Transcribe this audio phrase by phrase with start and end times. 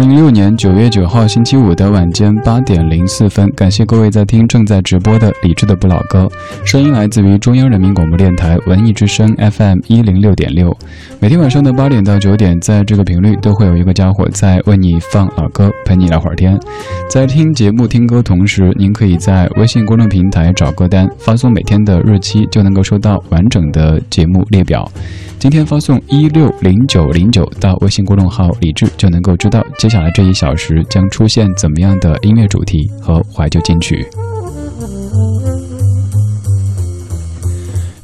[0.00, 6.26] 二零一六年九月九号星期五的晚间八点零四分，感谢各位在听正在直播的理智的不老歌，
[6.64, 10.74] 声音来自于中央人民广播电台文艺之声 FM 一零六点六。
[11.20, 16.58] 每天晚上的八点到九点，在这个频率都会有一个家伙在为你放老歌，陪你聊会儿天。
[17.10, 24.90] 在听节目听歌同时，您可以在微信公众平台找歌单，发送每天的日期，就能够收到完整的节目列表。
[25.38, 34.06] 今天发送一六零九零九到微信公众号“李智”，就能够知道接接下来这一小时将出现怎么样的音乐主题和怀旧金曲。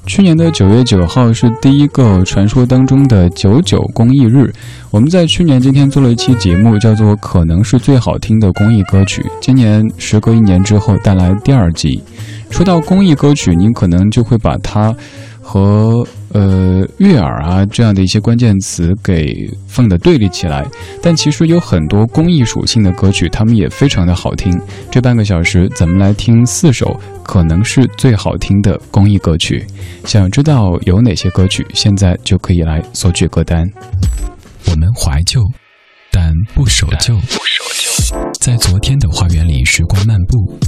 [0.04, 4.52] 去年的九月九号是第一个传说当中的九九公益日，
[4.90, 9.24] 我们在去年今天做了一期节目，叫做“可能是最好听的公益歌曲”。
[9.40, 12.02] 今年时隔一年之后带来第二季。
[12.50, 14.92] 说到公益歌曲，您可能就会把它
[15.40, 16.04] 和
[16.36, 20.66] 呃悦耳啊这样的一些关键词给放的对立起来。
[21.00, 24.52] 但其实有很多公益属性的歌曲，它们也非常的好听。
[24.90, 29.66] 这半个小时，咱们来听四首可能是最好听的公益歌曲。
[30.04, 33.66] 想知道有哪些歌曲，现在就可以来索取歌单。
[34.68, 35.40] 我们怀旧，
[36.12, 37.16] 但不守旧。
[38.38, 40.58] 在昨天的花园里，时光漫步，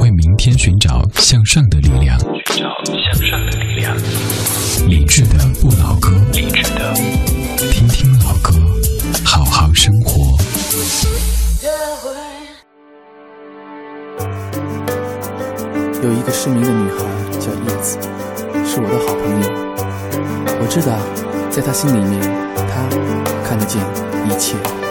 [0.00, 2.16] 为明天寻找向上的力量。
[16.44, 16.98] 著名的女孩
[17.40, 17.96] 叫叶子，
[18.66, 19.48] 是我的好朋友。
[20.60, 20.98] 我知道，
[21.50, 22.20] 在她心里面，
[22.68, 22.86] 她
[23.42, 23.80] 看得见
[24.26, 24.83] 一切。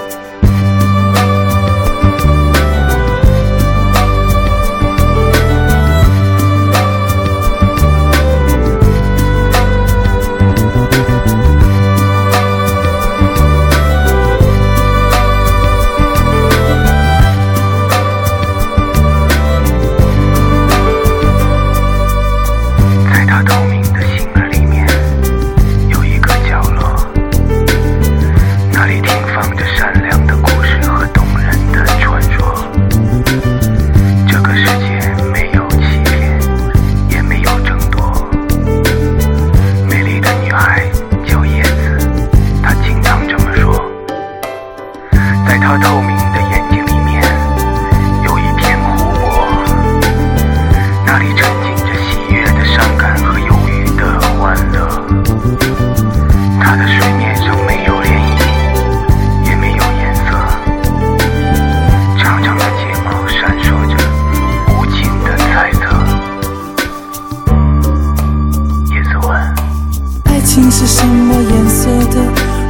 [71.83, 72.21] 色的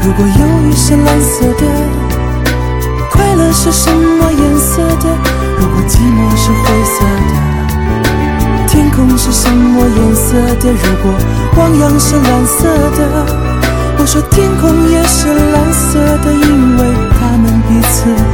[0.02, 1.68] 如果忧郁是蓝色的
[3.12, 5.08] 快乐是什么颜色的
[5.60, 11.14] 如果寂寞是灰色的天空是什么颜色的如果
[11.58, 12.64] 汪洋是蓝色
[12.98, 13.24] 的
[14.00, 18.33] 我说天空也是蓝色的因为他们彼此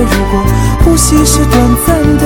[0.00, 0.42] 如果
[0.84, 1.54] 呼吸是短
[1.86, 2.24] 暂的，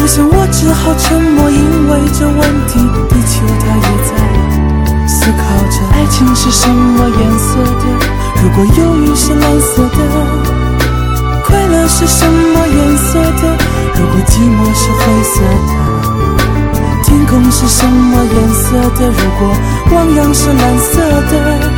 [0.00, 2.78] 我想我只好沉默，因为这问题，
[3.08, 4.10] 地球它也在
[5.06, 7.84] 思考着爱情是什么颜色的，
[8.42, 9.98] 如果忧郁是蓝色的，
[11.44, 13.42] 快乐是什么颜色的，
[13.96, 15.70] 如果寂寞是灰色的，
[17.04, 19.48] 天空是什么颜色的，如果
[19.92, 21.00] 汪洋是蓝色
[21.30, 21.77] 的。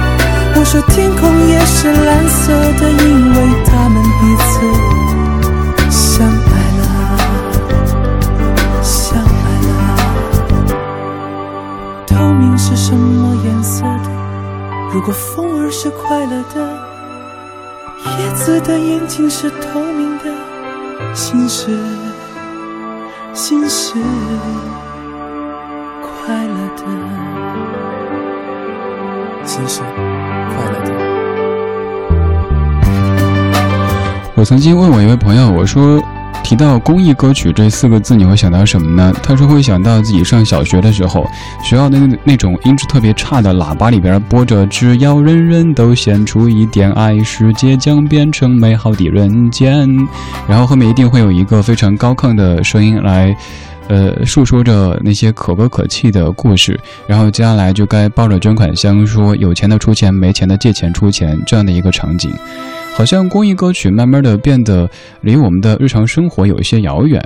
[0.60, 4.60] 都说天空也是蓝色的，因为他们彼此
[5.90, 6.84] 相爱了，
[8.82, 9.24] 相爱
[9.68, 9.72] 了。
[12.06, 14.10] 透明是什么颜色的？
[14.92, 16.60] 如果风儿是快乐的，
[18.18, 20.24] 叶子的眼睛是透明的，
[21.14, 21.74] 心是
[23.32, 23.94] 心事。
[26.02, 26.82] 快乐的，
[29.46, 29.80] 心事
[34.40, 36.02] 我曾经问我一位朋友，我说
[36.42, 39.12] 提到公益歌曲这四个字，你会想到什么呢？
[39.22, 41.26] 他说会想到自己上小学的时候，
[41.62, 49.86] 学校的那那种音质特别差的喇叭里边播着“只要人人都献出一点爱，世界将变成美好的人间”，
[50.48, 53.36] 然后后面一定会有一个非常高亢的声音来。
[53.88, 56.78] 呃，诉说着那些可歌可泣的故事，
[57.08, 62.32] 然后接下来就该抱着捐款箱说有钱的出钱，没钱的借钱出钱这样的一个场景。
[63.00, 64.86] 好像公益歌曲慢慢的变得
[65.22, 67.18] 离我们的日常生活有一些遥远，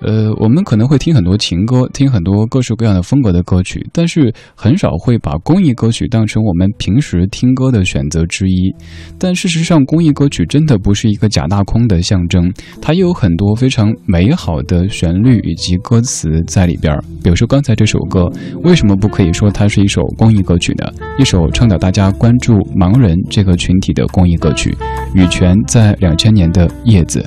[0.00, 8.74] 呃，我们可能会听很多情歌，听很多各式各样的风格的歌曲，但是很少会把公益歌曲当成我们平时听歌的选择之一。
[9.18, 16.98] 但事实上，公益歌曲真的不是一个假大空的象征，它也有很多非常美好的旋律以及歌词在里边。
[17.22, 18.24] 比如说刚才这首歌，
[18.62, 20.90] 为什么不可以说它是一首公益歌曲呢？
[21.18, 24.74] 一首倡导大家关注盲人这个群体的公益歌曲。
[25.14, 27.24] 羽泉在两千年的叶子，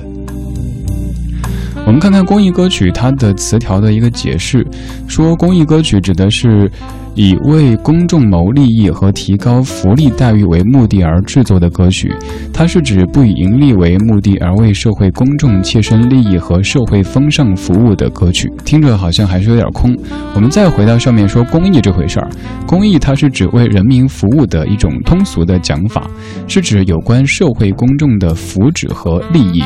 [1.84, 4.66] 我们看看公益歌曲它的词条的一个解释，
[5.06, 6.70] 说公益歌曲指的是。
[7.14, 12.10] 以为公众谋利益和提高福利待遇为目的而制作的歌曲，
[12.54, 18.50] 它是指不以盈利为目的而为社会公众切身利益和社会风尚服务的歌曲。
[18.64, 19.94] 听着好像还是有点空。
[20.34, 22.30] 我们再回到上面说公益这回事儿，
[22.66, 26.10] 公益它是指为人民服务的一种通俗的讲法，
[26.48, 29.62] 是指有关社会公众的福祉和利益。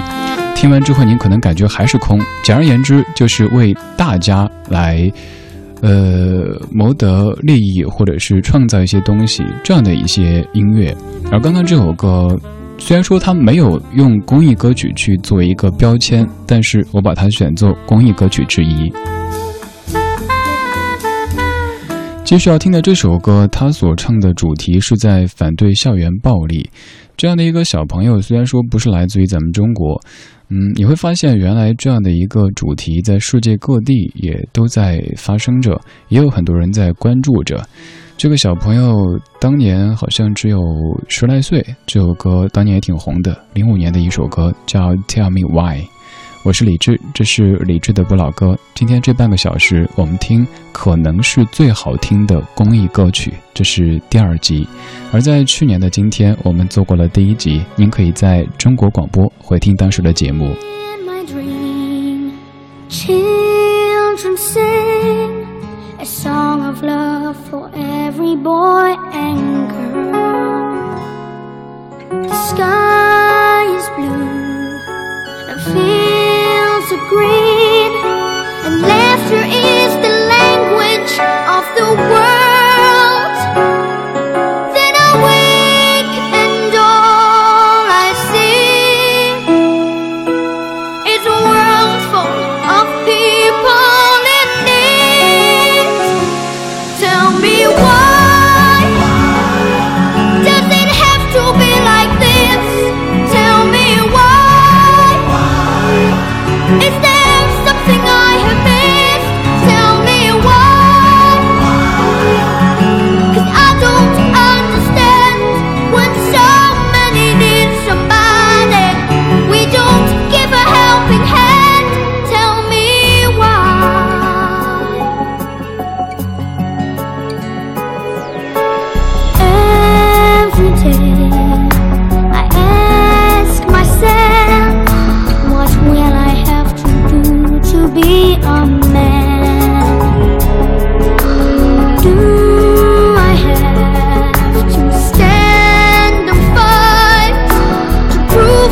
[0.57, 2.19] 听完之后，您可能感觉还是空。
[2.43, 5.11] 简而言之，就是为大家来。
[5.83, 10.97] 呃，谋得利益或者是创造一些东西，这样的一些音乐。
[11.31, 12.27] 而刚刚这首歌，
[12.79, 18.91] 虽然说它没有用公益歌曲去做一个标签，但是我把它选作公益歌曲之一。
[22.25, 26.69] 继续要听的这首歌，他所唱的主题是在反对校园暴力。
[27.19, 30.01] 这样的一个小朋友，虽然说不是来自于咱们中国。
[30.49, 37.67] 嗯，你会发现，原来这样的一个主题在世界各地也都在发生着，也有很多人在关注着。
[38.17, 38.95] 这个小朋友
[39.41, 40.61] 当年好像只有
[41.09, 45.81] 十来岁，这首歌当年也挺红的，零五年的一首歌叫《Tell Me Why》。
[46.47, 48.57] 我是李志，这是李志的不老歌。
[48.73, 54.65] 今天这半个小时，我们听可能是最好听的公益歌曲，这是第二集。
[55.13, 60.55] 而在去年的今天，我们做过了第一集，您可以在中国广播回听当时的节目。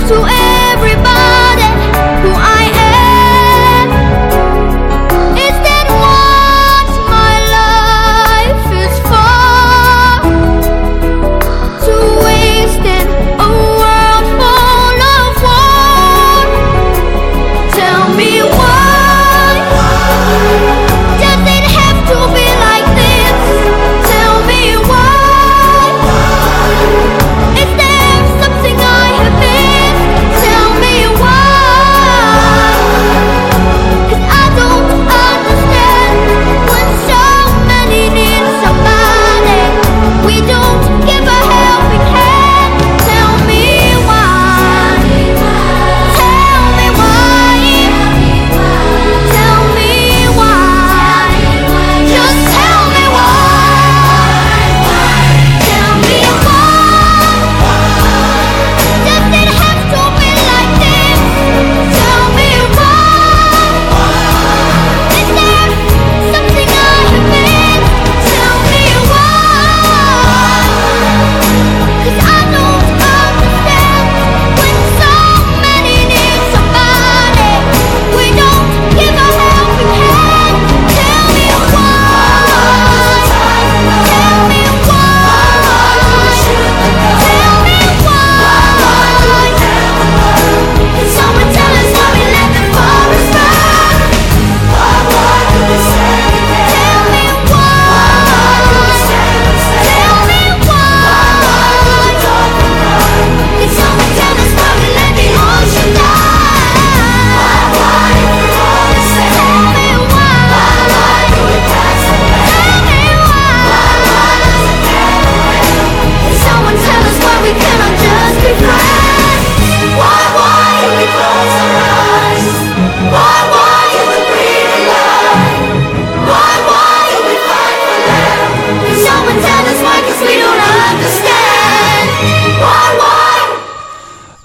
[0.06, 0.43] 就爱。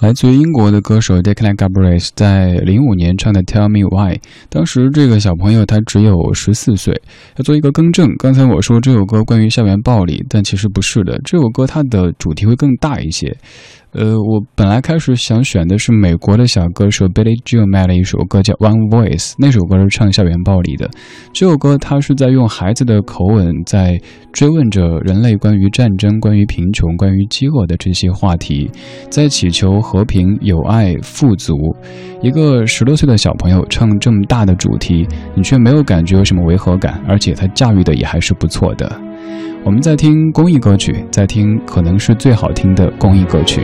[0.00, 4.14] 来自于英国的歌手 Declan Gabriel 在零五年唱的《Tell Me Why》，
[4.48, 6.98] 当时这个小朋友他只有十四岁。
[7.36, 13.36] 要做一个更正，刚才我说这首歌关于校园暴力，但其实不是的，这首歌它的主题会更大一些。
[13.92, 20.88] 呃，我本来开始想选的是美国的小歌手 Billy Joel 卖的一首歌叫《One Voice》，那首歌是唱校园暴力的。
[21.32, 24.00] 这首歌它是在用孩子的口吻在
[24.32, 28.70] 追问着人类关于战争、关于贫穷、关于饥饿的这些话题，
[29.10, 31.56] 在祈求和平、友爱、富足。
[32.22, 35.04] 一个十六岁的小朋友唱这么大的主题，
[35.34, 39.09] 你却没有感觉有什么违和感，而且他驾驭的也还是不错的。
[39.62, 43.62] 我们在听公益歌曲，在听可能是最好听的公益歌曲。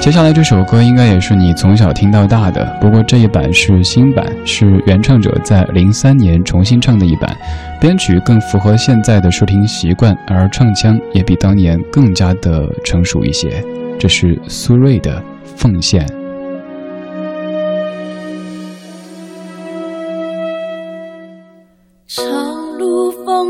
[0.00, 7.36] 接下来这首歌应该也是你从小听到大的，不过这一版是新版，是原唱者在零三年重新唱的一版，
[7.80, 13.62] 编曲更符合现在的收听习惯，而唱腔也比当年更加的成熟一些。
[13.96, 15.20] 这是苏芮的
[15.56, 16.04] 《奉献》。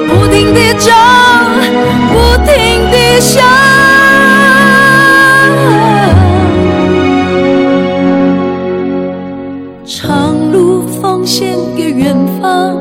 [0.00, 0.92] 不停的找
[2.12, 3.44] 不停的想
[9.84, 12.76] 长路奉献给远方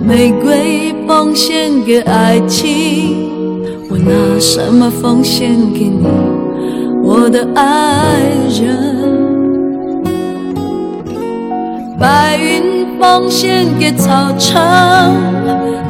[0.00, 3.30] 玫瑰奉献给爱情
[3.90, 6.34] 我拿什么奉献给你？
[7.04, 8.18] 我的爱
[8.48, 9.04] 人。
[11.98, 12.73] 白云
[13.04, 15.14] 奉献给草场，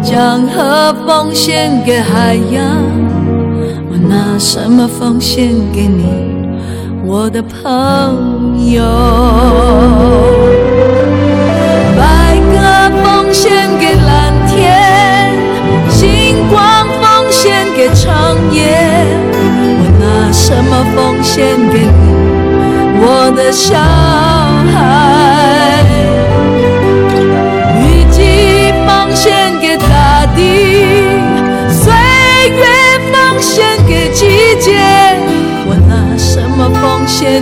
[0.02, 2.64] 江河奉献给海洋。
[3.88, 6.04] 我拿什么奉献给你，
[7.06, 8.82] 我的朋友？
[11.96, 15.32] 白鸽奉献给蓝天，
[15.88, 18.76] 星光奉献给长夜。
[19.78, 22.06] 我拿什么奉献给你，
[23.00, 23.78] 我的小
[24.72, 25.13] 孩？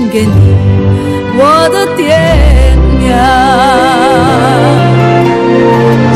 [0.03, 0.57] 献给你
[1.39, 2.03] 我的爹
[2.99, 3.07] 娘。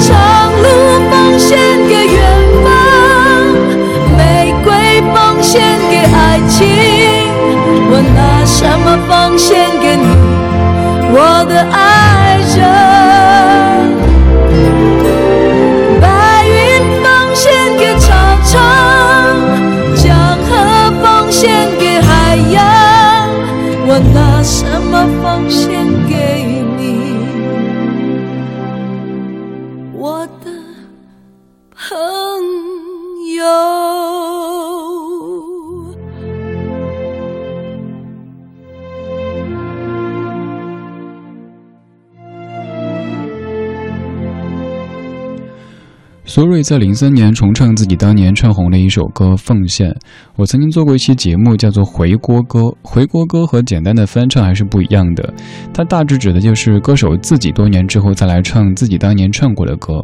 [0.01, 0.67] 长路
[1.09, 2.19] 奉献给远
[2.65, 2.69] 方，
[4.17, 4.69] 玫瑰
[5.15, 6.67] 奉献给爱情，
[7.89, 10.05] 我拿什么奉献给你
[11.13, 12.06] 我的爱？
[24.49, 24.76] 我
[46.47, 49.91] 苏芮在零三年重唱自己当年唱红的一首歌《奉献》。
[50.37, 52.61] 我曾经做过一期节目，叫做《回锅歌》。
[52.83, 55.35] 回锅歌和简单的翻唱还是不一样的，
[55.75, 59.95] 它大致指的就是歌手自己多年之后再来唱自己当年唱过的歌。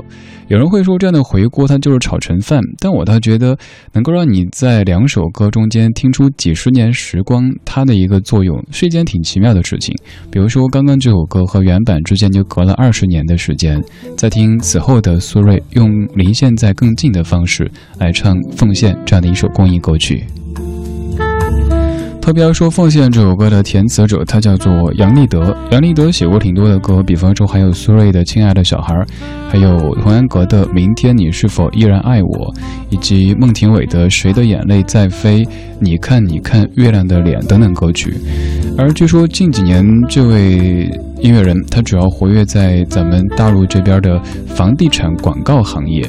[0.53, 3.57] 有人会说这样的回锅它就是炒陈饭，但我倒觉得
[3.95, 9.95] 能够让你在两首歌中间听出几十年时光，它的一个作用是一件挺奇妙的事情。
[10.31, 13.83] 比如说刚刚这首歌和原版之间就隔了二十年的时间，
[14.15, 17.67] 在听此后的苏芮用离现在更近的方式
[17.99, 20.23] 来唱《奉献》这样的一首公益歌曲。
[22.21, 25.57] 特别要说《奉献》这首歌的填词者，他叫做杨立德。
[25.71, 28.95] 杨立德写过挺多的歌，比方说还有苏芮的《亲爱的小孩》，
[29.53, 32.55] 还有童安格的《明天你是否依然爱我》，
[32.89, 35.45] 以及孟庭苇的《谁的眼泪在飞》，
[35.79, 38.15] 你看你看月亮的脸等等歌曲。
[38.79, 46.03] 而据说近几年这位音乐人，他主要活跃在咱们大陆这边的房地产广告行业。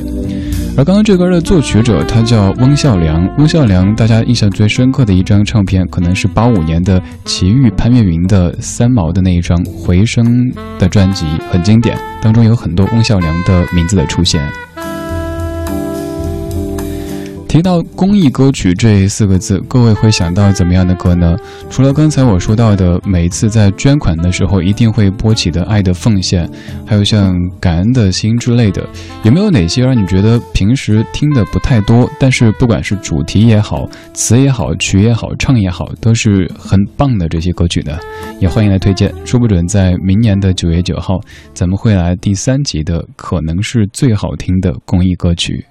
[0.77, 3.27] 而刚刚这歌的作曲者，他叫翁孝良。
[3.37, 10.25] 翁孝良，大家印象最深刻的一张唱片，可能是八五年的齐豫、潘越云的三毛的那一张《回声》
[10.79, 14.41] 的专辑，很经典，当中有很多翁孝良的名字的出现。
[17.53, 21.37] 提到公益歌曲这四个字，各位会想到怎么样的歌呢？
[21.69, 26.47] 除了刚才我说到的，每次在捐款的时候一定会播起的《爱的奉献》，
[26.83, 28.83] 还有像《感恩的心》之类的，
[29.21, 37.95] 有没有哪些让你觉得平时听的不太多，但是不管是主题也好、词也好、曲也好、唱也好，都是很棒的这些歌曲呢？
[38.39, 41.19] 也欢迎来推荐，说不准在明年的九月九号，
[41.53, 45.63] 咱们会来第三集的，可能是最好听的公益歌曲。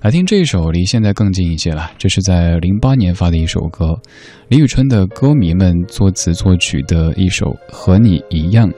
[0.00, 1.90] 来听这一首，离现在更近一些了。
[1.98, 4.00] 这是在零八年发的一首歌，
[4.46, 8.70] 李宇春的歌迷们作词作曲的一首《和你一样》。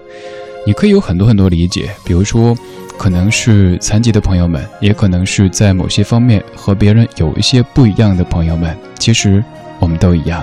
[0.67, 2.57] 你可以有很多很多理解，比如说，
[2.97, 8.75] 可能是残疾的朋友们，也可能是在某些方面和别人有一些不一样的朋友们。
[8.99, 9.45] 其实
[9.79, 10.43] 我们都一样。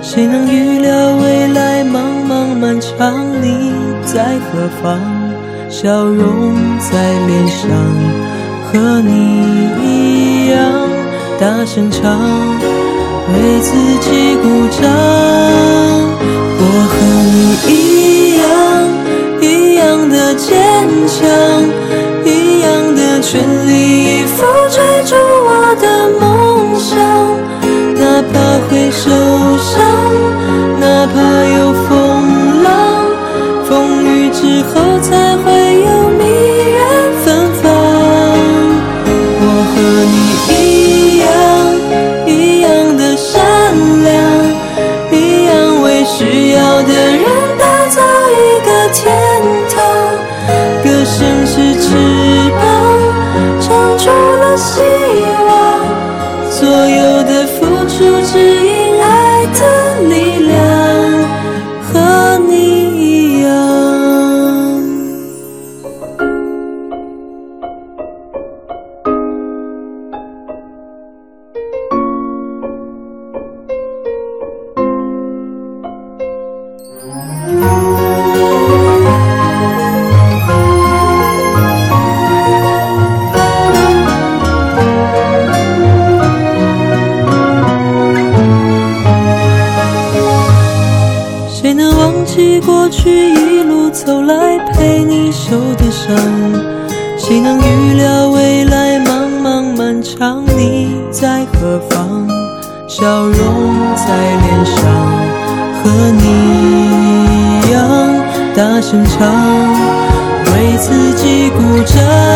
[0.00, 3.14] 谁能预料未来茫茫漫长？
[3.42, 3.72] 你
[4.04, 4.98] 在何方？
[5.68, 7.68] 笑容在脸上，
[8.64, 9.10] 和你
[9.84, 10.88] 一样
[11.38, 12.18] 大声唱，
[13.28, 14.48] 为自己鼓
[14.80, 14.88] 掌。
[16.60, 16.96] 我和
[17.34, 17.36] 你
[17.68, 17.76] 一
[18.38, 18.48] 样，
[19.42, 19.44] 一
[19.76, 20.48] 样的坚
[21.06, 21.28] 强，
[22.24, 23.70] 一样的全力
[24.20, 24.36] 以赴
[24.70, 25.84] 追逐我的
[26.18, 26.22] 梦
[26.80, 26.96] 想。
[28.20, 29.08] 哪怕会受
[29.58, 30.37] 伤，
[108.78, 109.28] 大声唱，
[110.54, 112.27] 为自己鼓掌。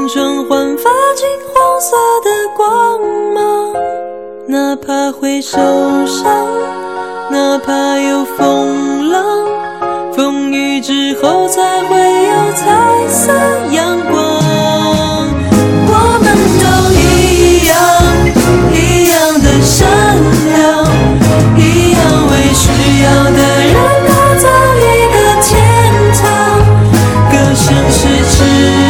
[0.00, 0.84] 青春焕发
[1.14, 2.98] 金黄色的光
[3.34, 3.70] 芒
[4.48, 5.58] 哪怕会受
[6.06, 6.24] 伤
[7.30, 9.22] 哪怕有风浪
[10.16, 13.30] 风雨之后才会有彩色
[13.72, 15.28] 阳光
[15.86, 16.32] 我们
[16.62, 16.64] 都
[16.96, 17.76] 一样
[18.72, 19.86] 一样的善
[20.48, 20.82] 良
[21.58, 23.74] 一样为需要的人
[24.08, 24.48] 打造
[24.80, 25.52] 一个天
[26.14, 26.24] 堂。
[27.30, 28.89] 歌声是翅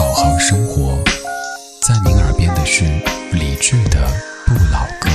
[0.00, 0.98] 好好生活。
[1.82, 2.84] 在您耳边的是
[3.32, 4.08] 李志的
[4.46, 5.10] 不老歌。